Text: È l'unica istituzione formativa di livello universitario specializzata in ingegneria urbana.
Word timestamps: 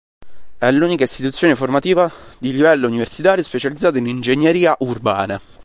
È 0.57 0.71
l'unica 0.71 1.03
istituzione 1.03 1.53
formativa 1.55 2.11
di 2.39 2.51
livello 2.51 2.87
universitario 2.87 3.43
specializzata 3.43 3.99
in 3.99 4.07
ingegneria 4.07 4.75
urbana. 4.79 5.39